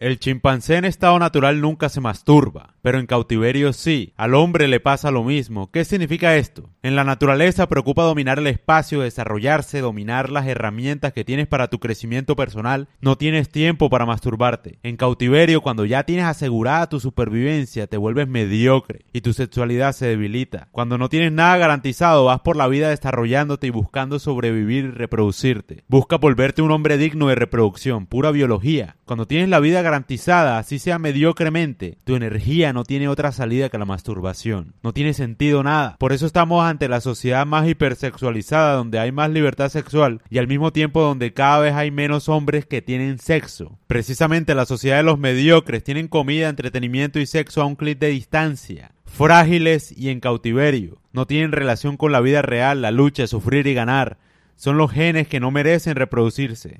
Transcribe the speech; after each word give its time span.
El 0.00 0.18
chimpancé 0.18 0.76
en 0.76 0.86
estado 0.86 1.18
natural 1.18 1.60
nunca 1.60 1.90
se 1.90 2.00
masturba, 2.00 2.72
pero 2.80 2.98
en 2.98 3.04
cautiverio 3.04 3.74
sí. 3.74 4.14
Al 4.16 4.32
hombre 4.32 4.66
le 4.66 4.80
pasa 4.80 5.10
lo 5.10 5.24
mismo. 5.24 5.70
¿Qué 5.70 5.84
significa 5.84 6.36
esto? 6.36 6.70
En 6.82 6.96
la 6.96 7.04
naturaleza 7.04 7.68
preocupa 7.68 8.04
dominar 8.04 8.38
el 8.38 8.46
espacio, 8.46 9.02
desarrollarse, 9.02 9.82
dominar 9.82 10.30
las 10.30 10.46
herramientas 10.46 11.12
que 11.12 11.22
tienes 11.22 11.48
para 11.48 11.68
tu 11.68 11.80
crecimiento 11.80 12.34
personal. 12.34 12.88
No 13.02 13.18
tienes 13.18 13.50
tiempo 13.50 13.90
para 13.90 14.06
masturbarte. 14.06 14.78
En 14.82 14.96
cautiverio, 14.96 15.60
cuando 15.60 15.84
ya 15.84 16.04
tienes 16.04 16.24
asegurada 16.24 16.88
tu 16.88 16.98
supervivencia, 16.98 17.86
te 17.86 17.98
vuelves 17.98 18.26
mediocre 18.26 19.04
y 19.12 19.20
tu 19.20 19.34
sexualidad 19.34 19.92
se 19.92 20.06
debilita. 20.06 20.68
Cuando 20.72 20.96
no 20.96 21.10
tienes 21.10 21.32
nada 21.32 21.58
garantizado, 21.58 22.24
vas 22.24 22.40
por 22.40 22.56
la 22.56 22.68
vida 22.68 22.88
desarrollándote 22.88 23.66
y 23.66 23.70
buscando 23.70 24.18
sobrevivir 24.18 24.86
y 24.86 24.90
reproducirte. 24.92 25.84
Busca 25.88 26.16
volverte 26.16 26.62
un 26.62 26.70
hombre 26.70 26.96
digno 26.96 27.28
de 27.28 27.34
reproducción, 27.34 28.06
pura 28.06 28.30
biología. 28.30 28.96
Cuando 29.04 29.26
tienes 29.26 29.50
la 29.50 29.60
vida 29.60 29.82
garantizada, 29.82 29.89
así 29.94 30.78
sea 30.78 30.98
mediocremente, 30.98 31.98
tu 32.04 32.16
energía 32.16 32.72
no 32.72 32.84
tiene 32.84 33.08
otra 33.08 33.32
salida 33.32 33.68
que 33.68 33.78
la 33.78 33.84
masturbación. 33.84 34.74
No 34.82 34.92
tiene 34.92 35.14
sentido 35.14 35.62
nada. 35.62 35.96
Por 35.98 36.12
eso 36.12 36.26
estamos 36.26 36.64
ante 36.64 36.88
la 36.88 37.00
sociedad 37.00 37.46
más 37.46 37.68
hipersexualizada, 37.68 38.74
donde 38.74 38.98
hay 38.98 39.12
más 39.12 39.30
libertad 39.30 39.68
sexual 39.68 40.22
y 40.30 40.38
al 40.38 40.48
mismo 40.48 40.72
tiempo 40.72 41.02
donde 41.02 41.32
cada 41.32 41.60
vez 41.60 41.74
hay 41.74 41.90
menos 41.90 42.28
hombres 42.28 42.66
que 42.66 42.82
tienen 42.82 43.18
sexo. 43.18 43.78
Precisamente 43.86 44.54
la 44.54 44.66
sociedad 44.66 44.98
de 44.98 45.02
los 45.02 45.18
mediocres 45.18 45.84
tienen 45.84 46.08
comida, 46.08 46.48
entretenimiento 46.48 47.18
y 47.18 47.26
sexo 47.26 47.62
a 47.62 47.66
un 47.66 47.76
clic 47.76 47.98
de 47.98 48.08
distancia 48.08 48.92
frágiles 49.10 49.92
y 49.96 50.08
en 50.08 50.20
cautiverio. 50.20 50.98
No 51.12 51.26
tienen 51.26 51.52
relación 51.52 51.96
con 51.96 52.12
la 52.12 52.20
vida 52.20 52.42
real, 52.42 52.80
la 52.80 52.90
lucha, 52.90 53.26
sufrir 53.26 53.66
y 53.66 53.74
ganar. 53.74 54.18
Son 54.56 54.76
los 54.76 54.92
genes 54.92 55.26
que 55.26 55.40
no 55.40 55.50
merecen 55.50 55.96
reproducirse. 55.96 56.78